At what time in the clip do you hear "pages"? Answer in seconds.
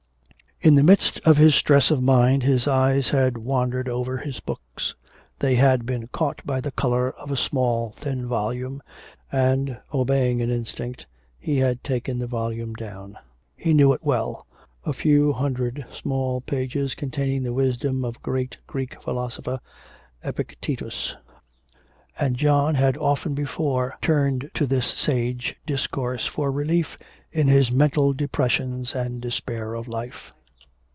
16.41-16.93